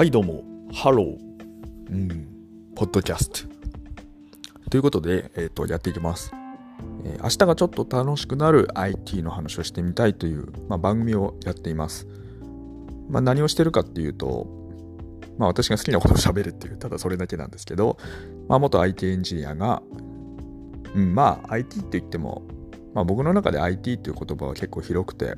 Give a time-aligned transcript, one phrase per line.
[0.00, 0.42] はいどうも、
[0.72, 1.18] Hello。
[1.90, 2.26] うん、
[2.74, 3.40] Podcast。
[4.70, 6.32] ということで、えっ、ー、と、やっていきます、
[7.04, 12.08] えー、明日がちょっと楽しくなる IT の話をしてみたいという、まあ、番組をやっています。
[13.10, 14.46] まあ、何をしてるかっていうと、
[15.36, 17.98] まあ、私が好きなことを喋るっていう、ただそれだけなんですけど、
[18.48, 19.82] まあ、元 IT エンジニアが、
[20.94, 22.40] うん、まあ、IT って言っても、
[22.94, 25.34] まあ、僕の中で IT っていう言葉は結構広くて、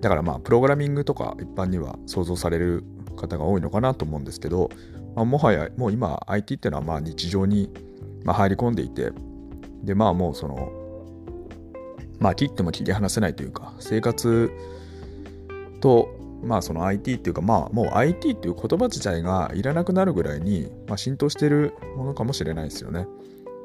[0.00, 2.82] だからまあ、プログラミングとか一般には想像される
[3.18, 4.70] 方が多いのかなと思うんですけど、
[5.14, 7.70] まあ、もはやもう今 IT っていうのはまあ日常に
[8.24, 9.12] ま入り込んでいて
[9.82, 10.72] でまあもうその
[12.18, 14.50] まあ切っても切り離せないというか生活
[15.80, 16.08] と
[16.42, 23.06] まあその IT っていうかまあもう IT っていう言葉自体がいらなくなるぐらいに、ま、浸透してるものかもしれないですよね。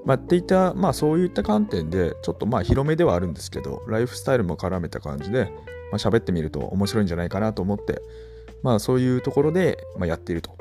[0.05, 8.01] まあ、っていったまあそういった観点でちょっとまあ広めではあるんですけどライフスタイルも絡めた感じで、まあ、喋ってみると面白いんじゃないかなと思って
[8.63, 10.57] まあそういうところで、まあ、やっていると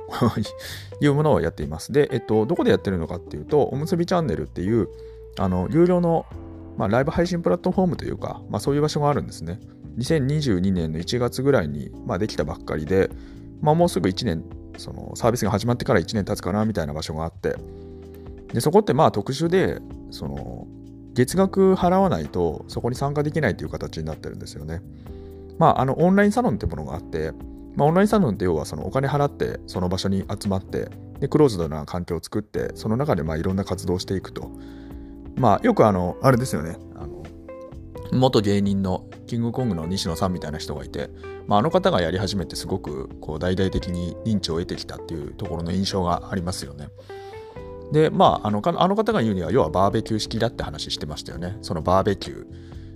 [1.00, 1.92] いうものをやっています。
[1.92, 4.88] で、えっと、どこでやってるのかっていうと、おむすびチャンネルっていう、
[5.38, 6.26] あの、有料の、
[6.76, 9.60] まあ、ライブ配信プラットフォームというか、まあそういう場所があるんですね。
[9.98, 13.08] 2022年の1月ぐらいに、まあ、できたばっかりで、
[13.60, 14.44] まあもうすぐ1年、
[14.78, 17.56] そのサービスが始まってから1年経つかなみたいな場所があって、
[18.52, 20.66] で、そこってまあ特殊で、その、
[21.14, 24.82] 月額払わないとそこに参加できないという形になってるんですよね。
[25.58, 27.32] まあ、あの、オンラインサロンってものがあって、
[27.74, 34.50] まあ、オンラインサロンって要はそのお金払ってその場所に集まってでクローズドな環境を作ってその中でまあいろんな活動をしていくと
[35.36, 37.22] まあよくあのあれですよねあの
[38.12, 41.08] 元芸人のキングコングの西野さんみたいな人がいて、
[41.46, 46.88] まあ、あの方がやり始めてすごくこう大々的に認知を得てきたっていうところの印象がありますよね。
[47.92, 51.56] でまああのあの方が言うには要はバーベキュー式だって話してましたよね。
[51.62, 52.46] そのバーベキュー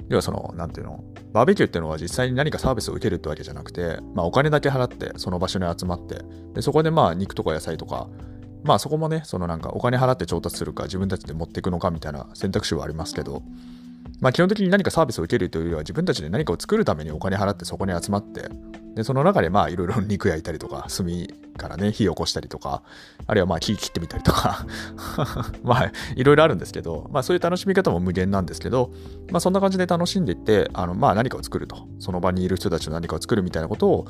[0.08, 6.22] 要はそのなんていうのバーベキューっていうのは実際に何かサービスを受けるってわけじゃなくて、まあ、お金だけ払ってその場所に集まって
[6.54, 8.08] でそこでまあ肉とか野菜とか
[8.64, 13.42] まあそこもねそのなんかお金払って調達するか自分たちで持っていくのかみたいな選択肢はありますけど
[14.20, 18.48] まあ基本的に何かサービスを受けるというよりは自分たちで何かを作るためにお金払ってそこに集まって
[18.96, 21.06] で、その中でいろいろ肉焼いたりとか、炭
[21.58, 22.82] からね、火を起こしたりとか、
[23.26, 24.64] あるいはまあ木切ってみたりとか
[26.16, 28.90] いろいろあるんですけど、まあそういう楽しみ方も無限なんですけど、
[29.30, 31.86] まあそんな感じで楽しんでいって、あのまあ何かを作ると。
[31.98, 34.06] その場にいる人たちの何かを作るみたいなことを、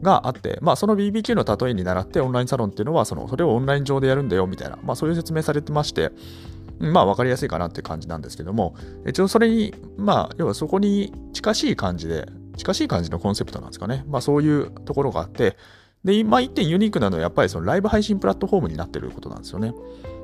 [0.00, 6.12] があって、まあその BBQ の例えに倣ってオンラインサロンっていうのは、その、それをオンライン上でやるんだよみたいな、まあそういう説明されてまして、
[6.80, 8.74] まあ分かりやすいかなって感じなんですけども、
[9.06, 12.26] 一応それに、まあ要はそこに近しい感じで、
[12.56, 14.04] 近しい感じのコンセプトなんですかね。
[14.08, 15.56] まあそういうところがあって、
[16.04, 19.74] で、今一点ユニークなのはやっぱりそのライブ配信プラットフォームになってることなんですよね。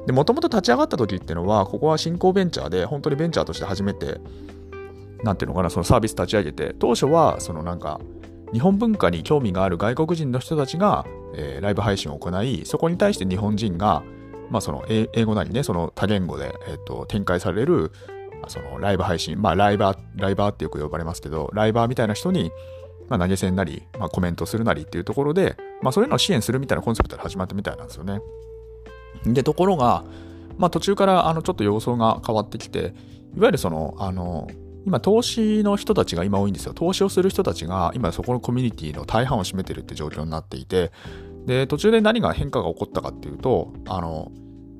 [0.06, 4.20] で、もともと立ち上がった時っていうのは、ここは新興ベンチャーで、本当にベンチャーとして初めて、
[5.24, 8.00] なんていうのかな、そのサービス立ち上げて、当初は、そのなんか、
[8.52, 14.04] 日本文化に興味がある外国人の人たちが、えー、ライブ配信を行い、そこに対して日本人が、
[14.50, 17.92] まあその英語なりね、その多言語で、えーと展開される
[18.48, 22.52] そのライブ配信、まあライバー、ライバーってよく呼ばれますけど、ライバーみたいな人に、
[23.08, 28.20] まあ、投げ銭なり、まあ、コメントするなりっていうところで、まあそういうのを支援するみたいなコンセプトで始まったみたいなんですよね。
[29.24, 30.04] で、ところが、
[30.58, 32.94] まあ途中からあのちょっと様相が変わってきて、
[33.36, 34.48] いわゆるその、あの、
[34.86, 36.72] 今投資の人たちが今多いんですよ。
[36.72, 40.92] 投資をする人たちが今そこのコミュニティの大半を占めてるって状況になっていて、
[41.46, 44.32] で、途中で何が変化が起こったかっていうと、あの、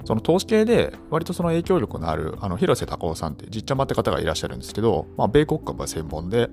[0.04, 6.48] その投資系で割とその影響力のあるあの広瀬隆夫さんってじっちゃまって方がいらっしゃるんですけど、まあ、米国株は専門で、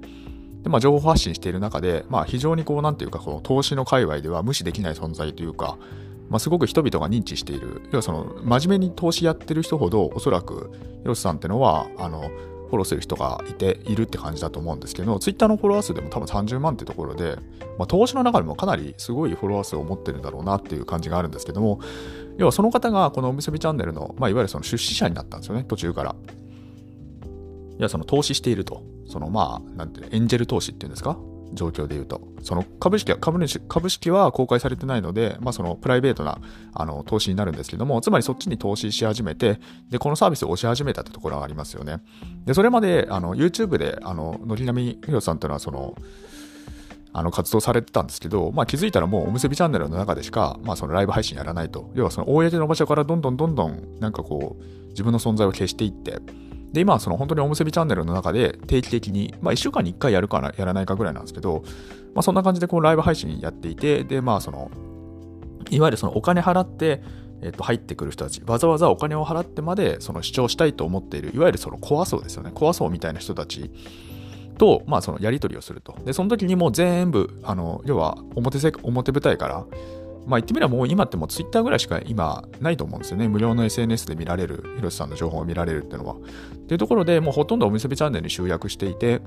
[0.63, 5.77] でまあ、情報発信している中で、まあ、非常にこう、なんていうか、この投資の界隈では無視できない存在というか、
[6.29, 10.71] まあ、すごく人々が認知している、要はその、真面目に投資やってる人ほど、おそらく、
[11.03, 12.31] 広瀬さんってのは、あの、
[12.67, 17.37] フォローする人がいているって感じだと思うんですけど、ツイッターのフォロワー数でも多分30万ってところで、
[17.77, 21.79] まあ、投資の中でもかなりすごいフォロワー数を持ってるんだろうなっていう感じがあるんですけども、
[22.37, 26.15] 要はその方がこのおむすびチャンネルの、まあ、いわゆるその出資者になったんですよね、途中から。
[27.77, 28.83] いや、その投資していると。
[29.07, 31.17] そのまあ、なんて、エンジェル投資っていうんですか？
[31.53, 32.21] 状況で言うと。
[32.41, 36.39] その株式は、株主、株式は公開されてないので、まあそのプライベートな
[36.73, 39.59] あの投資になるんですけども、つまりそっちに投資し始めて、
[39.89, 42.01] で、このサービスを押し始めたってところがありますよね。
[42.45, 45.95] で、それまで、あの、YouTube で、あの、のりなみひろさんというのは、その、
[47.15, 51.91] あの活動されてたんですけど、まあ、気づいたらもうおむすびチャンネルの中でしか、まあ、そのライブ配信やらないと。
[51.93, 56.17] 要はその公の場所からどんどんどんどんなんかこう自分の存在を消していって、
[56.73, 61.63] で、今はその本当におむすびチャンネルの中で定期的に、まあ1週間に1回やるかな、やらないかぐらいなんですけど、
[62.15, 64.71] まあそんな感じでこうライブ配信やっていて、で、まあその、
[65.69, 67.01] いわゆるそのお金払って、
[67.41, 72.51] えっと、入ってくる人たち、わざわざお金を払ってまでその主張したいと思っている、いわゆるそのコア層ですよね。
[72.53, 73.69] コア層みたいな人たち
[74.57, 75.95] と、まあ、そのやり取りをすると。
[76.05, 79.65] で、その時にもう全部、あの、要は表せ、表舞台から、
[80.25, 83.27] まあ言ってみればもう今ってもう Twitter ぐらいしか今ないと思うんですよね。
[83.27, 86.15] 無料の SNS で見られる、広瀬さんの情報を見られるっていうのは。
[86.15, 86.19] っ
[86.65, 89.21] ていうところでもうほとんどお店チャンネルに集約していて、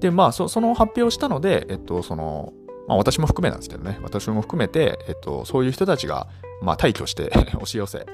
[0.00, 2.52] で、まあその発表したので、えっと、その、
[2.88, 6.28] まあ私も含めなんですけどね、私も含めて、えっと、そういう人たちが、
[6.62, 8.06] まあ退去して 押し寄せ。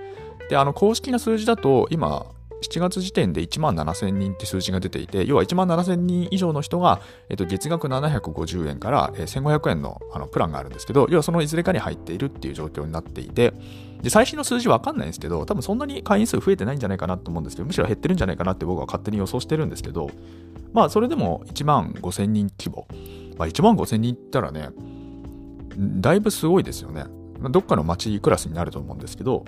[0.49, 2.27] で、あの公式な数字だと今、
[2.63, 13.53] 7月時点で1万7000人って数字が出ていて、要は1万7000人以上の人が、えっと、月額750円から、え1500円のあのプランがあるんですけど、要はそのいずれかに入っているっていう状況になっていて、
[14.03, 20.11] で最新の数字わかんないんですけど、多分そんなに会員数増えてないんじゃないかなと思うんですけど、むしろ減ってるんじゃないかなって僕は勝手に予想してるんですけど、
[20.73, 22.87] まあそれでも1万5000人規模。
[23.37, 24.71] まあ1万5000人いったらね、
[25.77, 27.05] だいぶすごいですよね。
[27.51, 29.45] どっかの街クラスになると思うんですけど、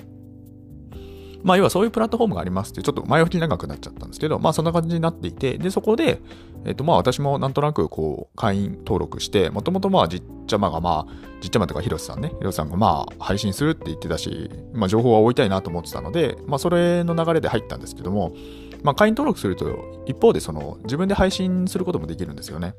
[1.43, 6.21] まあ、要はそういうプラットフォームがありますって、ちょっと前置き長くなっちゃったんですけど、まあ、そんな感じになっていて、で、そこで、
[6.65, 18.35] えっ、と、まあ、私もなんとなく、こう、会員登録して、もともとまあ、じっちゃまがまあ、じっちゃまとか広瀬さんね、広瀬さんがまあ、配信するって言ってたし、まあ、情報は置いたいなと思ってたので、まあ、それの流れで入ったんですけども、
[18.83, 22.75] まあ、会員登録すると、一方で、その、自分で配信することもできるんですよね。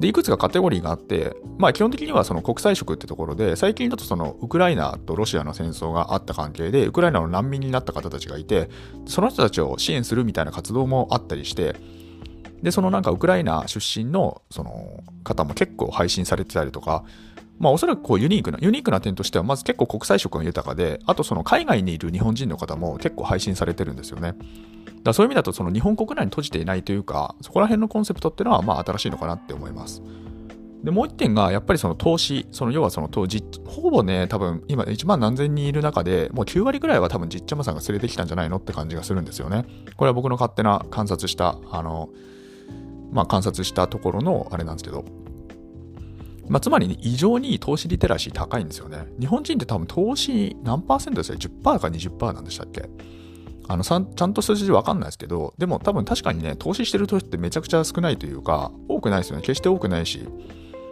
[0.00, 8.68] で、いくつかカテゴリーがあって、まあ基本的にはその国際色ってところで、最近だとそのウクライナとロシアの戦争があった関係で、ウクライナの難民になった方たちがいて、
[9.06, 11.76] その人たちを支援するみたいな活動もあったりして、
[12.62, 17.04] で、そのなんかウクライナ出身のその方も結構配信されてたりとか、
[17.58, 24.34] まあおそらくこうユニークな、ユニークな点としては、まず結構国際色が豊かで、あとその海外にいる日本人の方も結構配信されてるんですよね。
[25.02, 30.02] だそういう意味だとその日本国内に閉じていないというか、そこら辺のコンセプトっていうのはまあ新しいのかなって思います。
[30.82, 39.64] で、もう一点が、やっぱりその投資、その要はその投じ、ほぼね、多分今1万何千人いる中で、もう9割ぐらいは多分じっちゃまさんが連れてきたんじゃないのって感じがするんですよね。
[39.96, 42.08] これは僕の勝手な観察した、あの、
[43.12, 45.04] まあ観察したところのあれなんですけど、
[46.48, 49.06] まあ、つまり、ね、異常に投資リテラシー高いんですよね。
[49.20, 52.90] 日本人って多分投資何パーセントですよ ?10% か20%なんでしたっけ？
[53.68, 59.42] あのちゃんと数字わかんないですけど、でも多分確かにね、投資してる人ってめちゃくちゃ少ないというか、多くないですよね。
[59.42, 60.26] 決して多くないし、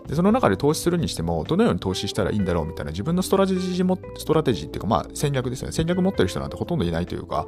[0.07, 5.73] でその中で投資するにしても、どのように投資したらいいんだろうみたいな自分のストラテジーも、ストラテジーっていうか、まあ戦略ですよね。
[5.73, 7.47] 戦略持ってる人なんてほとんどいないというか、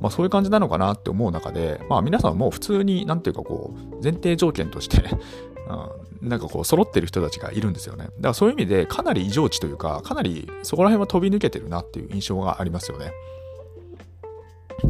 [0.00, 4.98] まあそういう感じなのかなって思う中で、まあ皆さんもう普通に、なんていうかこう、前提条件として
[6.22, 8.06] うん、なんかこう揃ってる人たちがいるんですよね。
[8.06, 13.12] だからそういう意味でかなり異常値というか、かなりそこら辺は飛び抜けてるなっていう印象がありますよね。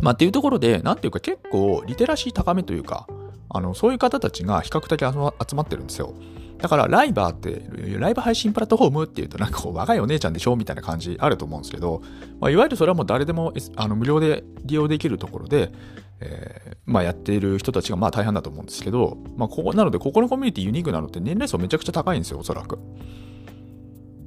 [0.00, 3.06] まあっていうところで、なんていうか結構リテラシー高めというか、
[3.49, 6.15] あの、そういう方たちが比較的集まってるんですよ。
[6.59, 7.65] だからライバーって、
[7.99, 12.03] ライブ配信プラットフォームっていうとなんかこう若いお姉ちゃんでしょみたいな感じあると思うんですけど、
[12.41, 15.73] まあ、いわゆるそれはもう誰でもあの無料で利用できるところで、
[16.21, 22.79] えー、まあやっている人たちがまあ大半だと思うんですけど、まあここ、なのでここのコミュニティユニークなのって年齢層めちゃくちゃ高いんですよ、おそらく。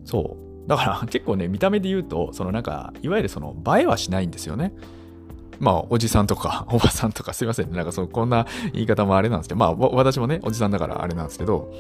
[0.04, 0.68] そう。
[0.68, 4.74] だから結構ね、見た目で言うと、そのなんか、いわゆるその映えはしないんですよね。
[5.60, 7.78] まあ、おじさんとか、おばさんとか、すいませんね。
[7.78, 11.72] なんかその、こんな言い方もあれなんですけど、まあ、私もね、おじさんだからあれなんですけど、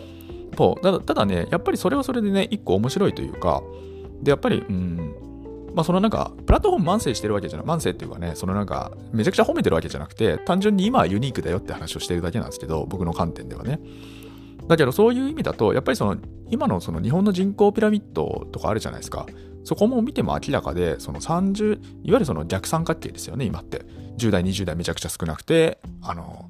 [0.57, 3.61] うただただね、やっぱりそれはそれでね、一個面白いというか、
[4.21, 5.15] で、やっぱり、うん、
[5.75, 13.79] まあそのなんか、プラットフォーム慢性してるわけじゃない、慢性っていうかね、そのなんか、めちゃくちゃ褒めてるわけじゃなくて、単純に今はユニークだよって話をしてるだけなんですけど、僕の観点ではね。
[14.67, 16.17] だけどそういう意味だと、やっぱりその、
[16.49, 19.25] 今のその日本の人口ピラミッドとかあるじゃないですか。
[19.65, 23.85] そこも見ても明らかで、その30、いわゆるその逆三角形ですよね、今って。
[24.17, 26.49] 10代、20代めちゃくちゃ少なくて、あの、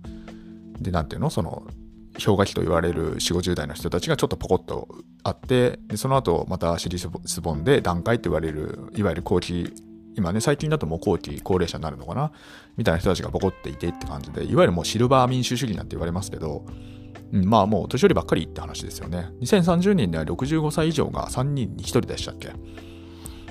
[0.79, 1.31] で、なんていうの？
[1.31, 1.65] その、
[2.13, 4.87] 氷河期と言われる4、50代の人たちがちょっとポコッと
[5.23, 7.09] あって、でその後また尻す
[7.41, 9.73] ぼんで段階って言われる、いわゆる後期、
[10.15, 12.31] 今ね、最近だともう後期高齢者になるのかな？
[12.77, 16.65] みたいな人たちがボコっていてって感じで、いわゆるもうシルバー民主主義なんて言われますけど、
[17.31, 19.29] まあもう年寄りばっかりって話ですよね。
[19.41, 22.53] 2030年では65歳以上が3人に1人でしたっけ？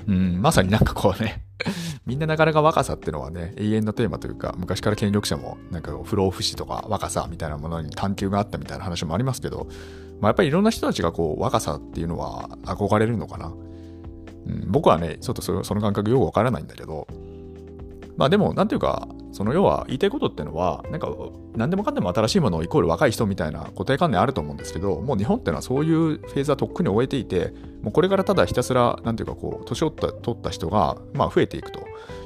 [0.07, 1.45] うん、まさになんかこうね
[2.05, 9.67] みんななかなか若さってのはね、永遠のテーマというか、昔から権力者も、なんか不老不死とか若さみたいなものに探求があったみたいな話もありますけど、
[10.19, 13.51] まあ、やっぱりいろんな人たちがこう、若さっていうのは憧れるのかな。
[14.47, 17.07] うん、僕はね、ちょっとその感覚よくわからないんだけど、
[18.17, 21.09] まあでも、なんていうか、その要は言いたいことっていうのは、なんか
[21.57, 27.51] 何でもかんでも新しいものをイコール若い人みたいな固定観念あると思うんですけど、もう日本っていうのはそういうフェーズはとっくに終えていて、
[27.81, 31.81] もうこれからただひたすら、なんていうかこう、年を取った人が、まあ増えていくと。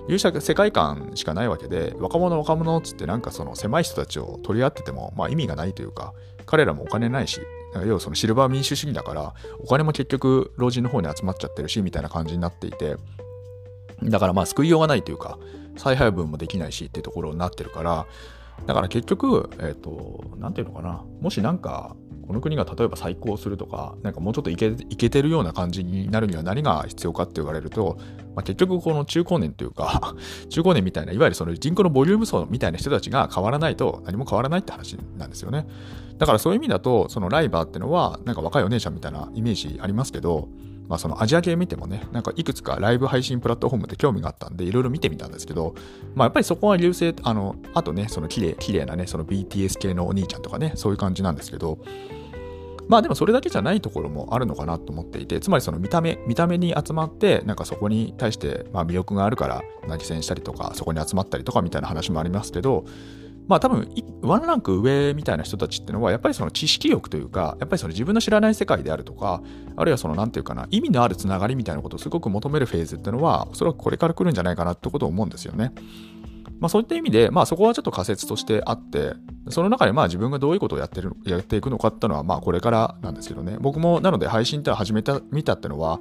[0.08, 6.14] いう世界観しかないわけで、若者若者っつってなんかその狭い人たちを取り合ってても、まあ意味がないというか、
[6.46, 7.42] 彼らもお金ないし、
[7.86, 12.98] 要はそのシルバー民主主義だから、お金も結局老人の方に集まっちゃってるし、みたいな感じになっていて、
[14.04, 15.38] だからまあ救いようがないというか、
[15.80, 18.06] 再配分もできないしっていうところになってるから、
[18.68, 21.96] だから結局、えっ、ー、と、なんていうのかな、もしなんか、
[22.28, 24.76] この国が例えば再興するとか、なんかもうちょっといけ
[25.10, 27.98] てるような感じになるには何が必要かって言われると、
[28.36, 30.14] まあ、結局この中高年というか、
[30.50, 35.66] 中高年みたいな、いわゆるその人口のボリューム層みたいな人たちが変わらないと何も変わらないって話なんですよね。
[36.20, 40.50] だからそういう意味だと、そのライバーってのは、なんか若いお姉ちゃんみたいなイメージありますけど、
[40.90, 45.76] まあそのアジア系見てもね、なんかいくつかライブ配信プラットフォームで興味があったんで、いろいろ見てみたんですけど、
[46.16, 51.78] まあやっぱりそこは流星、あの、あとね、その綺麗、綺麗なね、その BTS 系のお兄ちゃんとかね、そういう感じなんですけど、
[52.88, 62.86] まあでもそれだけじゃないところもあるのかなと思っていて、つまりその見た目、見た目に集まって、なんかそこに対してまあ魅力があるから投げ銭したりとか、そこに集まったりとかみたいな話もありますけど、
[63.50, 63.90] まあ多分、
[64.22, 69.42] ワンランク上みたいな人たちってのは、やっぱりその知識欲というか、やっぱりその自分の知らない世界であるとか、
[69.76, 75.74] あるいはそのなんていうかな、意味のあるつながりみたいなことをすごく求めるフェーズっていうのは、おそらくこれから来るんじゃないかなってことを思うんですよね。
[76.60, 79.14] まあそういった意味で、まあそこはちょっと仮説としてあって、
[79.50, 83.58] その中でまあ自分がどういうことをやってる、やっていくのかっていうのはまあこれからなんですけどね。
[83.60, 86.00] 僕もなので配信って始めた、見たってのは、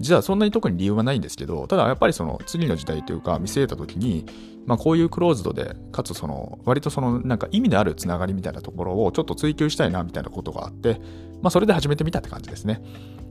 [0.00, 4.24] 実はそんなに特に理由はないんですけど、ただやっぱりその次の時代というか見据えた時に、
[4.66, 11.00] まあこういうクローズドで、かつその割とそのなんか意味のあるつながりみたいなところをちょっと追求したいなみたいなことがあって、
[11.42, 12.82] まあそれで始めてみたって感じですね。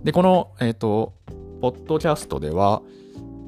[0.03, 1.13] で、この、えっ、ー、と、
[1.61, 2.83] ポッドキャストでは、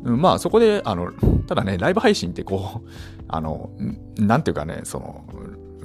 [0.04, 1.12] うん、まあそこで、あの、
[1.48, 2.90] ただね、ライブ配信ってこう、
[3.28, 3.70] あの、
[4.18, 5.26] なんていうかね、その、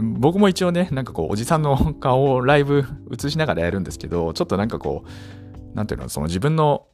[0.00, 6.86] 僕も一応ね、なんかこう、おじさんの顔をライブ映しながらやるんですけど、ちょっとなんかこう、なんていうの、その自分の、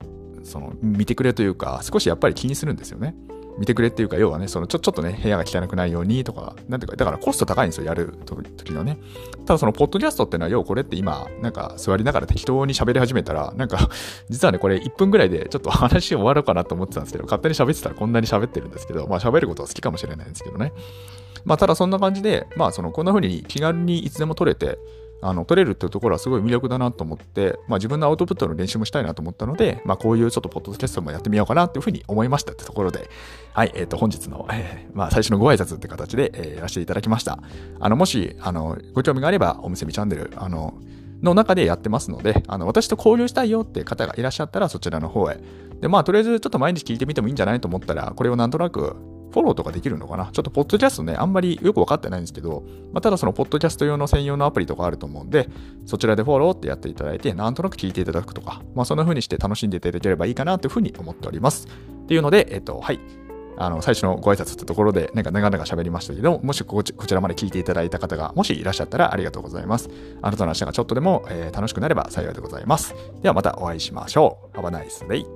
[0.44, 3.14] その、見てくれというか、少しやっぱり気にするんですよね。
[3.58, 8.14] 見てくれっていうか、要はね、そのちょちょっとね、部屋が汚くないようにとか、なんていうか、だからコスト高いんですよ、やる
[8.56, 8.98] 時のね。
[9.46, 13.90] ただその、ポッドキャストってのは、要はこれって今、なんか座りながら適当に喋り始めたら、なんか、
[14.30, 20.72] 実はね、これ1分ぐらいでちょっと話終わるかなと思ってたんですけど、勝手に喋ってたらこんなに喋ってるんですけど、まあ喋ることは好きかもしれないんですけどね。
[21.44, 24.78] まあただそんな感じで、まあその、こんな風に気軽にいつでも撮れて、
[25.22, 33.08] あの、取れるっていうところはすごい魅力だなと思って、まあ自分のアウトプットの練習もしたいなと思ったので、まあこういうちょっとポッドキャストもやってみようかなっていうふうに思いましたってところで、
[33.52, 37.38] はい、えっ、ー、と本日の、えー、まあ最初のご挨拶って形で、えー、やらせていただきました。
[37.78, 40.74] あの、もし、あの、ご興味があれば、お店みチャンネル、あの、
[41.22, 45.38] の中でやってますので、あの、私と交流したいよって方がいらっしゃったら、そちらの方へ。
[45.80, 48.96] で、まあ、とりあえずちょっと毎日聞いてみてもいいんじゃないと思ったら、これをなんとなく
[49.32, 50.26] フォローとかできるのかな？
[50.26, 52.62] ちょっとポッドキャストね、あんまりよくわかってないんですけど、
[52.92, 55.48] まあ、ただそのポッドキャスト用の専用のアプリとかあると思うんで、
[55.86, 61.66] そちらでフォローってやっていただいて、なんとなく聞いていただくとか、まあそんな風にして楽しんでいただければいいかなという風に思っております。
[61.66, 63.00] っていうので、えっと、はい。
[63.58, 69.90] あの、最初のご挨拶ってところで、なんか長々喋りましたけど、もしこちらまで聞いていただいた方が、もしいらっしゃったらありがとうございます。
[70.22, 72.94] あなたの明日がちょっとでも、えー、楽しくなれば幸いでございます。
[73.20, 74.58] ではまたお会いしましょう。
[74.58, 75.26] Have a nice day.